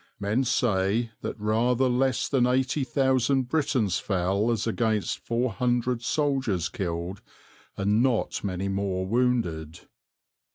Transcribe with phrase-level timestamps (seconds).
[0.19, 6.69] Men say that rather less than eighty thousand Britons fell as against four hundred soldiers
[6.69, 7.21] killed
[7.77, 9.81] and not many more wounded."